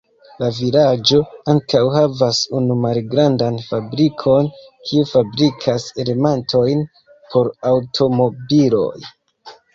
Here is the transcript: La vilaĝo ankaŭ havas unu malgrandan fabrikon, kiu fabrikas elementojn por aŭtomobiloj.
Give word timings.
La 0.43 0.47
vilaĝo 0.59 1.17
ankaŭ 1.51 1.81
havas 1.95 2.39
unu 2.59 2.77
malgrandan 2.85 3.59
fabrikon, 3.67 4.49
kiu 4.89 5.05
fabrikas 5.11 5.87
elementojn 6.07 6.83
por 7.35 7.53
aŭtomobiloj. 7.75 8.93